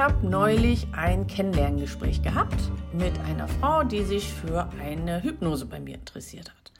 habe 0.00 0.26
neulich 0.26 0.86
ein 0.92 1.26
Kennenlerngespräch 1.26 2.22
gehabt 2.22 2.58
mit 2.94 3.12
einer 3.20 3.46
Frau, 3.46 3.84
die 3.84 4.02
sich 4.02 4.32
für 4.32 4.70
eine 4.80 5.22
Hypnose 5.22 5.66
bei 5.66 5.78
mir 5.78 5.96
interessiert 5.96 6.48
hat. 6.48 6.72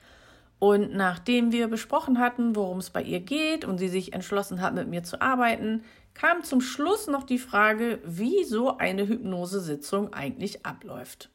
Und 0.58 0.94
nachdem 0.94 1.52
wir 1.52 1.68
besprochen 1.68 2.18
hatten, 2.18 2.56
worum 2.56 2.78
es 2.78 2.88
bei 2.88 3.02
ihr 3.02 3.20
geht 3.20 3.66
und 3.66 3.76
sie 3.76 3.90
sich 3.90 4.14
entschlossen 4.14 4.62
hat, 4.62 4.74
mit 4.74 4.88
mir 4.88 5.02
zu 5.02 5.20
arbeiten, 5.20 5.84
kam 6.14 6.42
zum 6.44 6.62
Schluss 6.62 7.08
noch 7.08 7.24
die 7.24 7.38
Frage, 7.38 7.98
wie 8.06 8.44
so 8.44 8.78
eine 8.78 9.06
Hypnosesitzung 9.06 10.14
eigentlich 10.14 10.64
abläuft. 10.64 11.28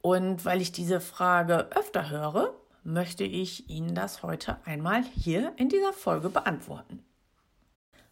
Und 0.00 0.44
weil 0.44 0.60
ich 0.60 0.72
diese 0.72 0.98
Frage 0.98 1.70
öfter 1.76 2.10
höre, 2.10 2.54
möchte 2.82 3.22
ich 3.22 3.70
Ihnen 3.70 3.94
das 3.94 4.24
heute 4.24 4.56
einmal 4.64 5.04
hier 5.04 5.52
in 5.58 5.68
dieser 5.68 5.92
Folge 5.92 6.28
beantworten. 6.28 7.04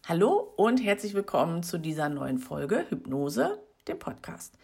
Hallo 0.09 0.53
und 0.55 0.79
herzlich 0.79 1.15
willkommen 1.15 1.65
zu 1.65 1.79
dieser 1.79 2.09
neuen 2.09 2.39
Folge 2.39 2.87
Hypnose, 2.91 3.59
dem 3.89 3.99
Podcast. 3.99 4.57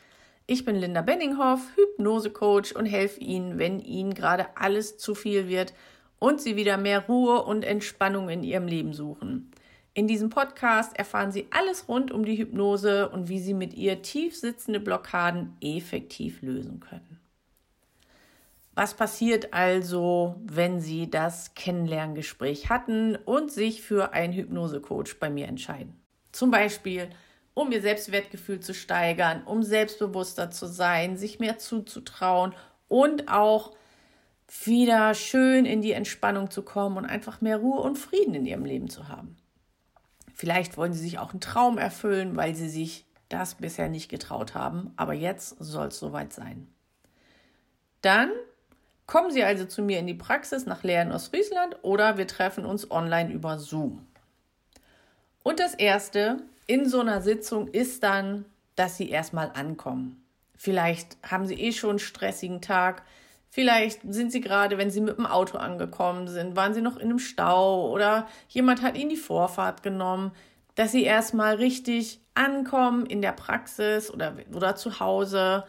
Ich 0.47 0.65
bin 0.65 0.77
Linda 0.77 1.03
Benninghoff, 1.03 1.59
Hypnosecoach 1.75 2.77
und 2.77 2.87
helfe 2.87 3.19
Ihnen, 3.19 3.59
wenn 3.59 3.81
Ihnen 3.81 4.15
gerade 4.15 4.47
alles 4.57 4.99
zu 4.99 5.17
viel 5.17 5.49
wird 5.49 5.75
und 6.21 6.41
Sie 6.41 6.55
wieder 6.55 6.77
mehr 6.77 7.07
Ruhe 7.09 7.43
und 7.43 7.65
Entspannung 7.65 8.29
in 8.29 8.45
Ihrem 8.45 8.69
Leben 8.69 8.93
suchen. 8.93 9.51
In 9.95 10.07
diesem 10.07 10.31
Podcast 10.31 10.97
erfahren 10.97 11.33
Sie 11.33 11.49
alles 11.51 11.89
rund 11.89 12.13
um 12.13 12.25
die 12.25 12.39
Hypnose 12.39 13.09
und 13.09 13.29
wie 13.29 13.41
Sie 13.41 13.55
mit 13.55 13.75
ihr 13.75 14.01
tief 14.01 14.37
sitzende 14.37 14.79
Blockaden 14.79 15.57
effektiv 15.61 16.41
lösen 16.43 16.79
können. 16.79 17.19
Was 18.75 18.95
passiert 18.95 19.53
also, 19.53 20.37
wenn 20.45 20.81
Sie 20.81 21.11
das 21.11 21.55
Kennenlerngespräch 21.55 22.71
hatten 22.71 23.17
und 23.17 23.53
sich 23.53 23.83
für 23.83 24.15
einen 24.15 24.33
Hypnosecoach 24.33 25.19
bei 25.21 25.29
mir 25.29 25.47
entscheiden? 25.47 26.01
Zum 26.33 26.51
Beispiel, 26.51 27.11
um 27.53 27.71
Ihr 27.71 27.83
Selbstwertgefühl 27.83 28.61
zu 28.61 28.73
steigern, 28.73 29.43
um 29.45 29.63
selbstbewusster 29.63 30.51
zu 30.51 30.67
sein, 30.67 31.19
sich 31.19 31.39
mehr 31.39 31.59
zuzutrauen 31.59 32.55
und 32.89 33.29
auch 33.29 33.73
wieder 34.65 35.13
schön 35.13 35.67
in 35.67 35.83
die 35.83 35.93
Entspannung 35.93 36.51
zu 36.51 36.63
kommen 36.63 36.97
und 36.97 37.05
einfach 37.05 37.43
mehr 37.43 37.59
Ruhe 37.59 37.81
und 37.81 37.99
Frieden 37.99 38.35
in 38.35 38.47
Ihrem 38.47 38.65
Leben 38.65 38.89
zu 38.89 39.09
haben. 39.09 39.37
Vielleicht 40.35 40.79
wollen 40.79 40.95
Sie 40.95 41.03
sich 41.03 41.19
auch 41.19 41.33
einen 41.33 41.41
Traum 41.41 41.77
erfüllen, 41.77 42.37
weil 42.37 42.55
Sie 42.55 42.71
sich 42.71 43.05
das 43.29 43.57
bisher 43.57 43.89
nicht 43.89 44.09
getraut 44.09 44.55
haben, 44.55 44.93
aber 44.97 45.13
jetzt 45.13 45.57
soll 45.59 45.89
es 45.89 45.99
soweit 45.99 46.33
sein. 46.33 46.69
Dann 48.01 48.31
Kommen 49.07 49.31
Sie 49.31 49.45
also 49.45 49.65
zu 49.65 49.83
mir 49.83 49.99
in 49.99 50.07
die 50.07 50.15
Praxis 50.15 50.67
nach 50.67 50.83
Leer 50.83 51.03
in 51.03 51.13
Ostfriesland 51.13 51.77
oder 51.83 52.17
wir 52.19 52.27
treffen 52.27 52.65
uns 52.65 52.91
online 52.91 53.33
über 53.33 53.59
Zoom. 53.59 54.07
Und 55.43 55.61
das 55.61 55.75
Erste 55.75 56.39
in 56.67 56.89
so 56.89 57.01
einer 57.01 57.21
Sitzung 57.21 57.69
ist 57.69 58.03
dann, 58.03 58.45
dass 58.77 58.97
Sie 58.97 59.11
erstmal 59.11 59.51
ankommen. 59.55 60.25
Vielleicht 60.57 61.17
haben 61.29 61.47
Sie 61.47 61.55
eh 61.55 61.73
schon 61.73 61.91
einen 61.91 61.99
stressigen 61.99 62.61
Tag. 62.61 63.03
Vielleicht 63.51 64.01
sind 64.09 64.31
Sie 64.33 64.41
gerade, 64.41 64.79
wenn 64.79 64.91
Sie 64.91 65.01
mit 65.01 65.19
dem 65.19 65.27
Auto 65.27 65.59
angekommen 65.59 66.29
sind, 66.29 66.57
waren 66.57 66.73
Sie 66.73 66.81
noch 66.81 66.97
in 66.97 67.11
einem 67.11 67.19
Stau 67.19 67.91
oder 67.91 68.29
jemand 68.49 68.81
hat 68.81 68.97
Ihnen 68.97 69.11
die 69.11 69.17
Vorfahrt 69.17 69.83
genommen, 69.83 70.31
dass 70.75 70.93
Sie 70.93 71.03
erstmal 71.03 71.57
richtig 71.57 72.21
ankommen 72.35 73.05
in 73.05 73.21
der 73.21 73.33
Praxis 73.33 74.11
oder, 74.11 74.37
oder 74.55 74.77
zu 74.77 75.01
Hause 75.01 75.65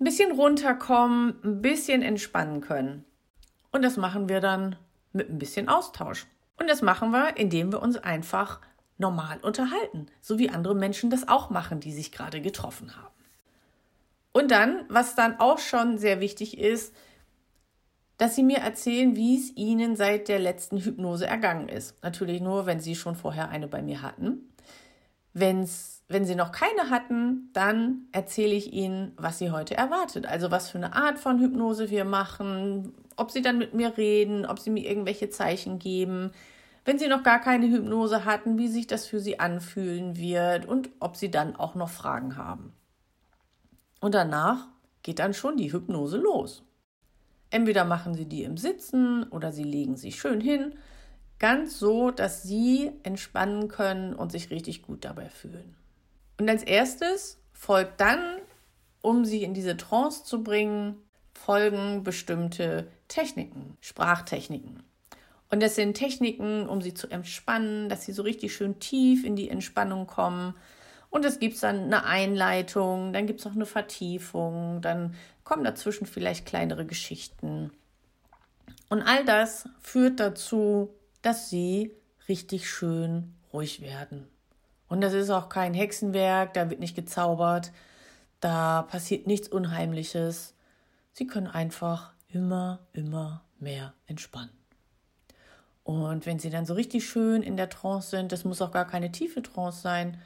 ein 0.00 0.04
bisschen 0.04 0.32
runterkommen, 0.32 1.36
ein 1.44 1.62
bisschen 1.62 2.02
entspannen 2.02 2.60
können. 2.60 3.04
Und 3.70 3.82
das 3.82 3.96
machen 3.96 4.28
wir 4.28 4.40
dann 4.40 4.76
mit 5.12 5.30
ein 5.30 5.38
bisschen 5.38 5.68
Austausch. 5.68 6.26
Und 6.58 6.68
das 6.68 6.82
machen 6.82 7.10
wir, 7.10 7.36
indem 7.36 7.72
wir 7.72 7.82
uns 7.82 7.96
einfach 7.96 8.60
normal 8.98 9.38
unterhalten, 9.42 10.06
so 10.20 10.38
wie 10.38 10.50
andere 10.50 10.74
Menschen 10.74 11.10
das 11.10 11.28
auch 11.28 11.50
machen, 11.50 11.80
die 11.80 11.92
sich 11.92 12.12
gerade 12.12 12.40
getroffen 12.40 12.96
haben. 12.96 13.14
Und 14.32 14.50
dann, 14.50 14.84
was 14.88 15.14
dann 15.14 15.38
auch 15.38 15.58
schon 15.58 15.98
sehr 15.98 16.20
wichtig 16.20 16.58
ist, 16.58 16.94
dass 18.16 18.36
Sie 18.36 18.42
mir 18.42 18.58
erzählen, 18.58 19.16
wie 19.16 19.36
es 19.36 19.56
Ihnen 19.56 19.96
seit 19.96 20.28
der 20.28 20.38
letzten 20.38 20.78
Hypnose 20.78 21.26
ergangen 21.26 21.68
ist. 21.68 22.00
Natürlich 22.02 22.40
nur, 22.40 22.66
wenn 22.66 22.80
Sie 22.80 22.94
schon 22.94 23.16
vorher 23.16 23.48
eine 23.48 23.66
bei 23.66 23.82
mir 23.82 24.02
hatten. 24.02 24.52
Wenn's 25.32 26.03
wenn 26.14 26.24
Sie 26.24 26.36
noch 26.36 26.52
keine 26.52 26.90
hatten, 26.90 27.50
dann 27.52 28.06
erzähle 28.12 28.54
ich 28.54 28.72
Ihnen, 28.72 29.12
was 29.16 29.38
Sie 29.40 29.50
heute 29.50 29.76
erwartet. 29.76 30.26
Also 30.26 30.52
was 30.52 30.70
für 30.70 30.78
eine 30.78 30.94
Art 30.94 31.18
von 31.18 31.40
Hypnose 31.40 31.90
wir 31.90 32.04
machen, 32.04 32.94
ob 33.16 33.32
Sie 33.32 33.42
dann 33.42 33.58
mit 33.58 33.74
mir 33.74 33.98
reden, 33.98 34.46
ob 34.46 34.60
Sie 34.60 34.70
mir 34.70 34.88
irgendwelche 34.88 35.28
Zeichen 35.28 35.80
geben. 35.80 36.30
Wenn 36.84 37.00
Sie 37.00 37.08
noch 37.08 37.24
gar 37.24 37.40
keine 37.40 37.66
Hypnose 37.66 38.24
hatten, 38.24 38.58
wie 38.58 38.68
sich 38.68 38.86
das 38.86 39.06
für 39.06 39.18
Sie 39.18 39.40
anfühlen 39.40 40.16
wird 40.16 40.66
und 40.66 40.88
ob 41.00 41.16
Sie 41.16 41.32
dann 41.32 41.56
auch 41.56 41.74
noch 41.74 41.90
Fragen 41.90 42.36
haben. 42.36 42.72
Und 44.00 44.14
danach 44.14 44.68
geht 45.02 45.18
dann 45.18 45.34
schon 45.34 45.56
die 45.56 45.72
Hypnose 45.72 46.18
los. 46.18 46.62
Entweder 47.50 47.84
machen 47.84 48.14
Sie 48.14 48.26
die 48.26 48.44
im 48.44 48.56
Sitzen 48.56 49.24
oder 49.24 49.50
Sie 49.50 49.64
legen 49.64 49.96
sich 49.96 50.20
schön 50.20 50.40
hin, 50.40 50.74
ganz 51.40 51.80
so, 51.80 52.12
dass 52.12 52.44
Sie 52.44 52.92
entspannen 53.02 53.66
können 53.66 54.14
und 54.14 54.30
sich 54.30 54.50
richtig 54.50 54.82
gut 54.82 55.04
dabei 55.04 55.28
fühlen. 55.28 55.74
Und 56.38 56.48
als 56.48 56.62
erstes 56.62 57.38
folgt 57.52 58.00
dann, 58.00 58.38
um 59.00 59.24
sie 59.24 59.42
in 59.42 59.54
diese 59.54 59.76
Trance 59.76 60.24
zu 60.24 60.42
bringen, 60.42 60.96
folgen 61.32 62.02
bestimmte 62.02 62.88
Techniken, 63.08 63.76
Sprachtechniken. 63.80 64.82
Und 65.50 65.62
das 65.62 65.74
sind 65.74 65.94
Techniken, 65.94 66.68
um 66.68 66.80
sie 66.80 66.94
zu 66.94 67.08
entspannen, 67.08 67.88
dass 67.88 68.04
sie 68.04 68.12
so 68.12 68.22
richtig 68.22 68.54
schön 68.54 68.80
tief 68.80 69.24
in 69.24 69.36
die 69.36 69.50
Entspannung 69.50 70.06
kommen. 70.06 70.54
Und 71.10 71.24
es 71.24 71.38
gibt 71.38 71.62
dann 71.62 71.84
eine 71.84 72.04
Einleitung, 72.04 73.12
dann 73.12 73.26
gibt 73.26 73.40
es 73.40 73.46
noch 73.46 73.54
eine 73.54 73.66
Vertiefung, 73.66 74.80
dann 74.80 75.14
kommen 75.44 75.62
dazwischen 75.62 76.06
vielleicht 76.06 76.46
kleinere 76.46 76.86
Geschichten. 76.86 77.70
Und 78.88 79.02
all 79.02 79.24
das 79.24 79.68
führt 79.80 80.18
dazu, 80.18 80.92
dass 81.22 81.50
sie 81.50 81.94
richtig 82.28 82.68
schön 82.68 83.34
ruhig 83.52 83.80
werden. 83.80 84.26
Und 84.94 85.00
das 85.00 85.12
ist 85.12 85.30
auch 85.30 85.48
kein 85.48 85.74
Hexenwerk, 85.74 86.54
da 86.54 86.70
wird 86.70 86.78
nicht 86.78 86.94
gezaubert, 86.94 87.72
da 88.38 88.82
passiert 88.82 89.26
nichts 89.26 89.48
Unheimliches. 89.48 90.54
Sie 91.10 91.26
können 91.26 91.48
einfach 91.48 92.12
immer, 92.28 92.78
immer 92.92 93.42
mehr 93.58 93.92
entspannen. 94.06 94.56
Und 95.82 96.26
wenn 96.26 96.38
Sie 96.38 96.48
dann 96.48 96.64
so 96.64 96.74
richtig 96.74 97.08
schön 97.08 97.42
in 97.42 97.56
der 97.56 97.70
Trance 97.70 98.10
sind, 98.10 98.30
das 98.30 98.44
muss 98.44 98.62
auch 98.62 98.70
gar 98.70 98.86
keine 98.86 99.10
tiefe 99.10 99.42
Trance 99.42 99.80
sein, 99.80 100.16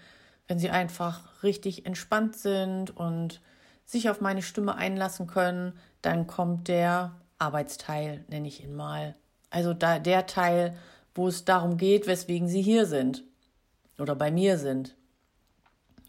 wenn 0.48 0.58
Sie 0.58 0.68
einfach 0.68 1.42
richtig 1.42 1.86
entspannt 1.86 2.36
sind 2.36 2.94
und 2.94 3.40
sich 3.86 4.10
auf 4.10 4.20
meine 4.20 4.42
Stimme 4.42 4.74
einlassen 4.74 5.26
können, 5.26 5.78
dann 6.02 6.26
kommt 6.26 6.68
der 6.68 7.12
Arbeitsteil, 7.38 8.22
nenne 8.28 8.48
ich 8.48 8.62
ihn 8.62 8.76
mal. 8.76 9.14
Also 9.48 9.72
da, 9.72 9.98
der 9.98 10.26
Teil, 10.26 10.76
wo 11.14 11.28
es 11.28 11.46
darum 11.46 11.78
geht, 11.78 12.06
weswegen 12.06 12.48
Sie 12.48 12.60
hier 12.60 12.84
sind 12.84 13.24
oder 13.98 14.14
bei 14.14 14.30
mir 14.30 14.58
sind, 14.58 14.96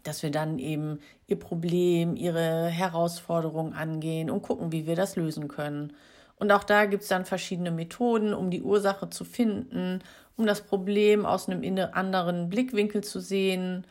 dass 0.02 0.22
wir 0.22 0.30
dann 0.30 0.58
eben 0.58 1.00
ihr 1.26 1.38
Problem, 1.38 2.16
ihre 2.16 2.66
Herausforderung 2.66 3.74
angehen 3.74 4.30
und 4.30 4.42
gucken, 4.42 4.72
wie 4.72 4.86
wir 4.86 4.96
das 4.96 5.16
lösen 5.16 5.48
können. 5.48 5.92
Und 6.36 6.50
auch 6.52 6.64
da 6.64 6.86
gibt 6.86 7.02
es 7.02 7.08
dann 7.08 7.26
verschiedene 7.26 7.70
Methoden, 7.70 8.32
um 8.32 8.50
die 8.50 8.62
Ursache 8.62 9.10
zu 9.10 9.24
finden, 9.24 10.02
um 10.36 10.46
das 10.46 10.62
Problem 10.62 11.26
aus 11.26 11.48
einem 11.48 11.78
anderen 11.92 12.48
Blickwinkel 12.48 13.04
zu 13.04 13.20
sehen, 13.20 13.86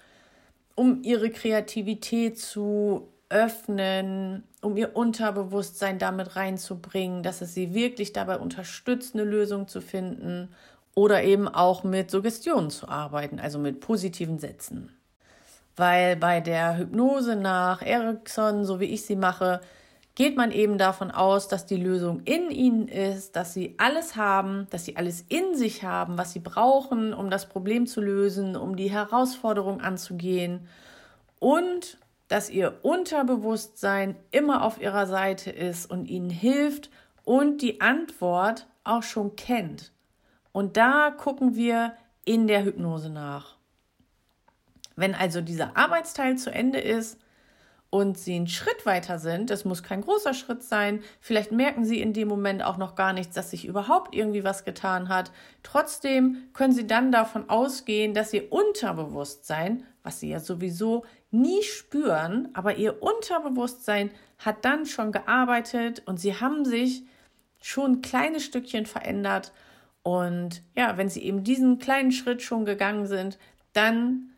um 0.74 1.04
ihre 1.04 1.30
Kreativität 1.30 2.40
zu 2.40 3.10
öffnen, 3.30 4.44
um 4.62 4.76
ihr 4.76 4.96
Unterbewusstsein 4.96 6.00
damit 6.00 6.36
reinzubringen, 6.36 7.22
dass 7.22 7.42
es 7.42 7.54
sie 7.54 7.76
wirklich 7.76 8.14
dabei 8.14 8.40
unterstützt, 8.40 9.14
eine 9.14 9.24
Lösung 9.24 9.68
zu 9.68 9.82
finden 9.82 10.50
oder 11.00 11.24
eben 11.24 11.48
auch 11.48 11.86
mit 11.86 12.12
Suggestionen 12.12 12.70
zu 12.70 12.90
arbeiten, 12.90 13.40
also 13.40 13.58
mit 13.58 13.80
positiven 13.80 14.38
Sätzen. 14.38 14.92
Weil 15.78 16.18
bei 16.18 16.42
der 16.42 16.78
Hypnose 16.78 17.38
nach 17.38 17.82
Erickson, 17.82 18.66
so 18.66 18.82
wie 18.82 18.92
ich 18.92 19.06
sie 19.06 19.16
mache, 19.16 19.62
geht 20.16 20.36
man 20.36 20.52
eben 20.52 20.78
davon 20.78 21.10
aus, 21.10 21.48
dass 21.48 21.66
die 21.66 21.78
Lösung 21.78 22.24
in 22.26 22.52
ihnen 22.52 22.90
ist, 22.90 23.38
dass 23.38 23.54
sie 23.54 23.76
alles 23.78 24.18
haben, 24.18 24.68
dass 24.72 24.84
sie 24.84 24.98
alles 24.98 25.24
in 25.30 25.56
sich 25.56 25.86
haben, 25.86 26.18
was 26.18 26.34
sie 26.34 26.42
brauchen, 26.42 27.14
um 27.14 27.30
das 27.30 27.48
Problem 27.48 27.88
zu 27.88 28.02
lösen, 28.02 28.58
um 28.58 28.76
die 28.76 28.92
Herausforderung 28.92 29.80
anzugehen 29.80 30.68
und 31.40 31.98
dass 32.28 32.50
ihr 32.50 32.80
Unterbewusstsein 32.82 34.18
immer 34.32 34.66
auf 34.66 34.82
ihrer 34.82 35.08
Seite 35.08 35.50
ist 35.50 35.90
und 35.90 36.10
ihnen 36.10 36.30
hilft 36.30 36.90
und 37.24 37.62
die 37.62 37.80
Antwort 37.80 38.68
auch 38.84 39.04
schon 39.04 39.38
kennt. 39.38 39.94
Und 40.60 40.76
da 40.76 41.12
gucken 41.12 41.56
wir 41.56 41.94
in 42.26 42.46
der 42.48 42.66
Hypnose 42.66 43.10
nach. 43.10 43.56
Wenn 44.98 45.16
also 45.16 45.40
dieser 45.40 45.78
Arbeitsteil 45.78 46.38
zu 46.38 46.52
Ende 46.52 46.80
ist 46.82 47.18
und 47.90 48.18
sie 48.18 48.36
einen 48.36 48.50
Schritt 48.50 48.86
weiter 48.86 49.20
sind, 49.20 49.52
das 49.52 49.64
muss 49.64 49.84
kein 49.84 50.02
großer 50.02 50.34
Schritt 50.34 50.62
sein, 50.62 51.02
vielleicht 51.22 51.54
merken 51.54 51.86
sie 51.86 52.02
in 52.02 52.12
dem 52.12 52.28
Moment 52.28 52.62
auch 52.62 52.76
noch 52.76 52.96
gar 52.96 53.14
nichts, 53.14 53.34
dass 53.36 53.52
sich 53.52 53.64
überhaupt 53.64 54.14
irgendwie 54.14 54.44
was 54.44 54.66
getan 54.66 55.08
hat, 55.08 55.32
trotzdem 55.64 56.50
können 56.52 56.74
sie 56.74 56.86
dann 56.86 57.14
davon 57.14 57.50
ausgehen, 57.50 58.14
dass 58.14 58.34
ihr 58.34 58.52
Unterbewusstsein, 58.52 59.86
was 60.04 60.20
sie 60.20 60.32
ja 60.32 60.42
sowieso 60.42 61.06
nie 61.32 61.64
spüren, 61.64 62.50
aber 62.52 62.76
ihr 62.76 63.02
Unterbewusstsein 63.02 64.12
hat 64.40 64.66
dann 64.66 64.86
schon 64.86 65.14
gearbeitet 65.14 66.04
und 66.06 66.20
sie 66.20 66.36
haben 66.36 66.66
sich 66.66 67.06
schon 67.62 67.92
ein 67.94 68.02
kleines 68.02 68.44
Stückchen 68.44 68.86
verändert. 68.86 69.54
Und 70.10 70.64
ja, 70.76 70.98
wenn 70.98 71.08
sie 71.08 71.22
eben 71.22 71.44
diesen 71.44 71.78
kleinen 71.78 72.12
Schritt 72.12 72.42
schon 72.42 72.66
gegangen 72.66 73.06
sind, 73.06 73.38
dann 73.74 74.32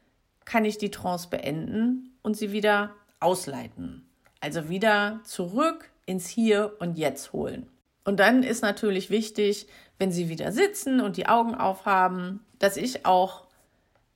kann 0.43 0.65
ich 0.65 0.77
die 0.77 0.91
Trance 0.91 1.29
beenden 1.29 2.13
und 2.23 2.35
sie 2.35 2.51
wieder 2.51 2.91
ausleiten. 3.21 4.05
Also 4.41 4.67
wieder 4.67 5.21
zurück 5.23 5.89
ins 6.05 6.27
Hier 6.27 6.75
und 6.79 6.97
Jetzt 6.97 7.31
holen. 7.31 7.69
Und 8.03 8.19
dann 8.19 8.43
ist 8.43 8.63
natürlich 8.63 9.09
wichtig, 9.11 9.67
wenn 9.97 10.11
Sie 10.11 10.27
wieder 10.27 10.51
sitzen 10.51 10.99
und 10.99 11.15
die 11.15 11.27
Augen 11.27 11.55
aufhaben, 11.55 12.41
dass 12.59 12.75
ich 12.75 13.05
auch 13.05 13.45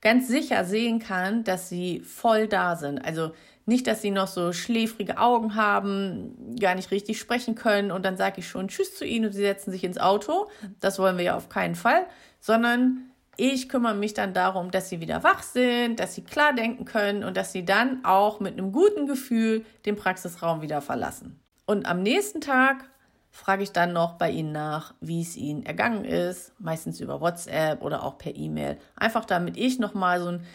ganz 0.05 0.27
sicher 0.27 0.65
sehen 0.65 0.99
kann, 0.99 1.43
dass 1.43 1.67
Sie 1.67 1.99
voll 2.01 2.47
da 2.47 2.75
sind. 2.75 2.99
Also 2.99 3.31
nicht, 3.65 3.87
dass 3.87 4.03
Sie 4.03 4.11
noch 4.11 4.27
so 4.27 4.53
schläfrige 4.53 5.17
Augen 5.17 5.55
haben, 5.55 6.55
gar 6.59 6.75
nicht 6.75 6.91
richtig 6.91 7.19
sprechen 7.19 7.55
können 7.55 7.89
und 7.89 8.05
dann 8.05 8.15
sage 8.15 8.35
ich 8.41 8.47
schon 8.47 8.67
Tschüss 8.67 8.95
zu 8.95 9.03
Ihnen 9.03 9.25
und 9.25 9.31
Sie 9.31 9.41
setzen 9.41 9.71
sich 9.71 9.83
ins 9.83 9.97
Auto. 9.97 10.47
Das 10.79 10.99
wollen 10.99 11.17
wir 11.17 11.23
ja 11.23 11.35
auf 11.35 11.49
keinen 11.49 11.73
Fall, 11.73 12.05
sondern 12.39 13.09
ich 13.35 13.67
kümmere 13.67 13.95
mich 13.95 14.13
dann 14.13 14.35
darum, 14.35 14.69
dass 14.69 14.89
sie 14.89 15.01
wieder 15.01 15.23
wach 15.23 15.41
sind, 15.41 15.99
dass 15.99 16.13
sie 16.13 16.23
klar 16.23 16.53
denken 16.53 16.85
können 16.85 17.23
und 17.23 17.35
dass 17.35 17.51
sie 17.51 17.65
dann 17.65 18.05
auch 18.05 18.39
mit 18.39 18.53
einem 18.53 18.71
guten 18.71 19.07
Gefühl 19.07 19.65
den 19.87 19.95
Praxisraum 19.95 20.61
wieder 20.61 20.81
verlassen. 20.81 21.39
Und 21.65 21.87
am 21.87 22.03
nächsten 22.03 22.41
Tag 22.41 22.87
frage 23.35 23.63
ich 23.63 23.73
dann 23.73 23.91
noch 23.91 24.13
bei 24.13 24.31
Ihnen 24.31 24.53
nach, 24.53 24.93
wie 25.01 25.21
es 25.21 25.35
Ihnen 25.35 25.65
ergangen 25.65 26.05
ist, 26.05 26.53
meistens 26.57 27.01
über 27.01 27.19
WhatsApp 27.19 27.81
oder 27.81 28.03
auch 28.03 28.17
per 28.17 28.33
E-Mail. 28.33 28.77
Einfach 28.95 29.25
damit 29.25 29.57
ich 29.57 29.77
nochmal 29.77 30.21
so 30.21 30.29
ein, 30.29 30.45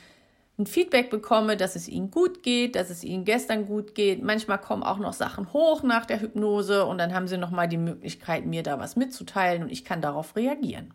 ein 0.58 0.66
Feedback 0.66 1.10
bekomme, 1.10 1.58
dass 1.58 1.76
es 1.76 1.88
Ihnen 1.88 2.10
gut 2.10 2.42
geht, 2.42 2.76
dass 2.76 2.88
es 2.88 3.04
Ihnen 3.04 3.26
gestern 3.26 3.66
gut 3.66 3.94
geht. 3.94 4.22
Manchmal 4.22 4.58
kommen 4.58 4.82
auch 4.82 4.98
noch 4.98 5.12
Sachen 5.12 5.52
hoch 5.52 5.82
nach 5.82 6.06
der 6.06 6.22
Hypnose 6.22 6.86
und 6.86 6.96
dann 6.96 7.14
haben 7.14 7.28
Sie 7.28 7.36
nochmal 7.36 7.68
die 7.68 7.76
Möglichkeit, 7.76 8.46
mir 8.46 8.62
da 8.62 8.78
was 8.78 8.96
mitzuteilen 8.96 9.62
und 9.64 9.70
ich 9.70 9.84
kann 9.84 10.00
darauf 10.00 10.34
reagieren. 10.34 10.94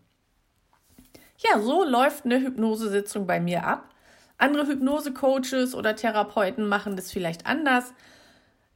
Ja, 1.38 1.61
so 1.61 1.83
läuft 1.83 2.25
eine 2.25 2.39
Hypnosesitzung 2.39 3.27
bei 3.27 3.39
mir 3.39 3.63
ab. 3.63 3.89
Andere 4.39 4.65
Hypnose-Coaches 4.65 5.75
oder 5.75 5.95
Therapeuten 5.95 6.67
machen 6.67 6.95
das 6.95 7.11
vielleicht 7.11 7.45
anders. 7.45 7.93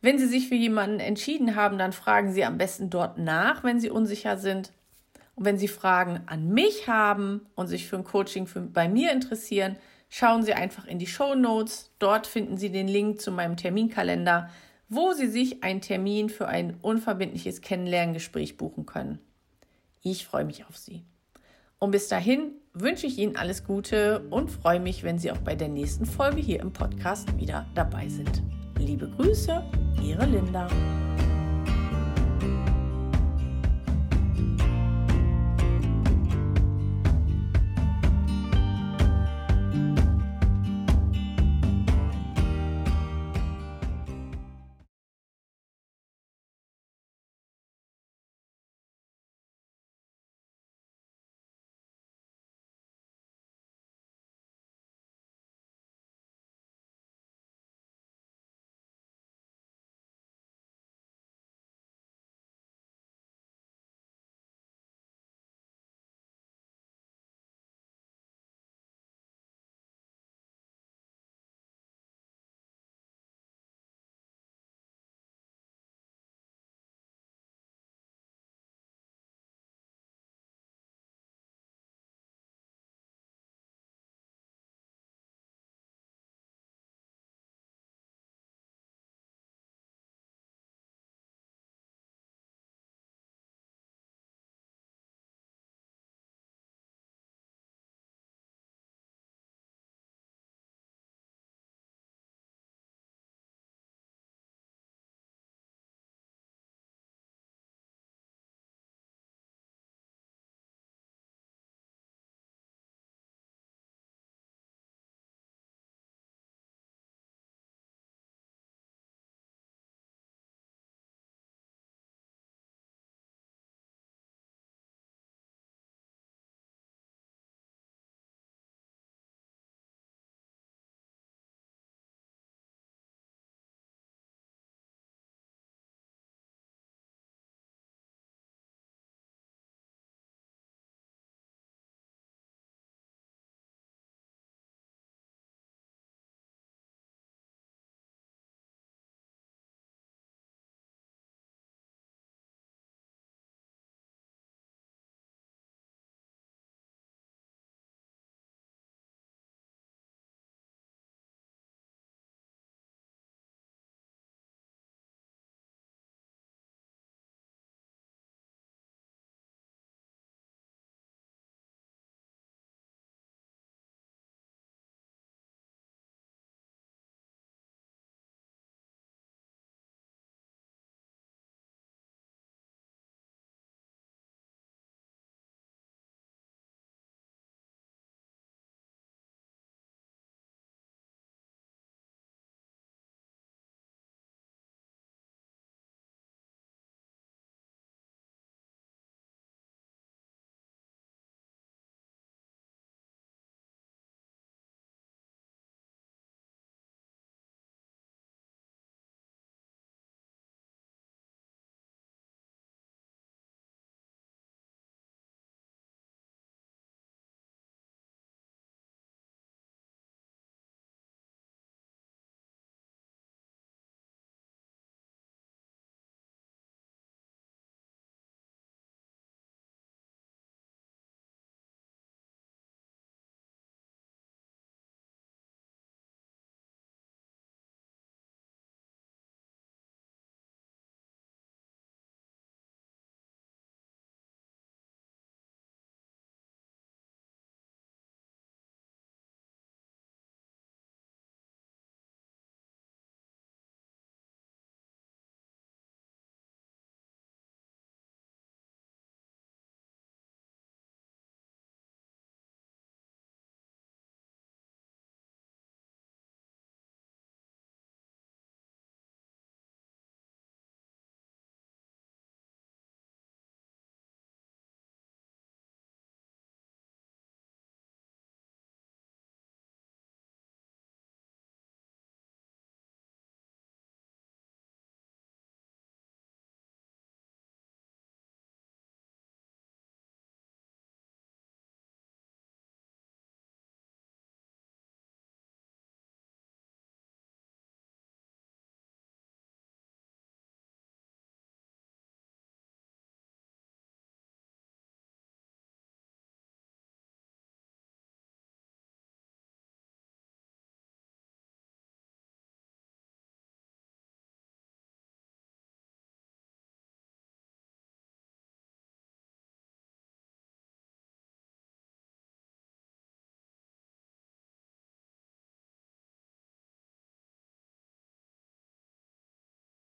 Wenn 0.02 0.18
Sie 0.18 0.28
sich 0.28 0.48
für 0.48 0.56
jemanden 0.56 1.00
entschieden 1.00 1.56
haben, 1.56 1.78
dann 1.78 1.92
fragen 1.92 2.32
Sie 2.32 2.46
am 2.46 2.58
besten 2.58 2.90
dort 2.90 3.18
nach, 3.18 3.64
wenn 3.64 3.80
Sie 3.80 3.90
unsicher 3.90 4.38
sind. 4.38 4.72
Und 5.36 5.46
wenn 5.46 5.58
Sie 5.58 5.68
Fragen 5.68 6.22
an 6.26 6.50
mich 6.50 6.88
haben 6.88 7.46
und 7.56 7.68
sich 7.68 7.88
für 7.88 7.98
ein 7.98 8.04
Coaching 8.04 8.48
für, 8.48 8.62
bei 8.62 8.88
mir 8.88 9.12
interessieren, 9.12 9.78
schauen 10.10 10.44
Sie 10.44 10.54
einfach 10.54 10.86
in 10.86 11.00
die 11.00 11.08
Show 11.08 11.36
Notes. 11.36 11.92
Dort 12.00 12.28
finden 12.28 12.58
Sie 12.58 12.72
den 12.72 12.88
Link 12.88 13.20
zu 13.20 13.32
meinem 13.32 13.58
Terminkalender, 13.58 14.50
wo 14.88 15.12
Sie 15.14 15.28
sich 15.28 15.64
einen 15.64 15.82
Termin 15.82 16.30
für 16.30 16.48
ein 16.48 16.78
unverbindliches 16.82 17.62
Kennenlerngespräch 17.62 18.58
buchen 18.58 18.86
können. 18.86 19.20
Ich 20.02 20.26
freue 20.26 20.46
mich 20.46 20.66
auf 20.66 20.78
Sie. 20.78 21.04
Und 21.78 21.92
bis 21.92 22.08
dahin 22.08 22.52
wünsche 22.74 23.08
ich 23.08 23.18
Ihnen 23.18 23.36
alles 23.36 23.66
Gute 23.66 24.28
und 24.30 24.50
freue 24.50 24.80
mich, 24.80 25.04
wenn 25.04 25.20
Sie 25.20 25.32
auch 25.32 25.38
bei 25.38 25.56
der 25.56 25.70
nächsten 25.70 26.06
Folge 26.06 26.42
hier 26.42 26.60
im 26.62 26.74
Podcast 26.74 27.38
wieder 27.38 27.66
dabei 27.76 28.08
sind. 28.10 28.42
Liebe 28.80 29.10
Grüße, 29.10 29.62
Ihre 30.02 30.26
Linda. 30.26 30.68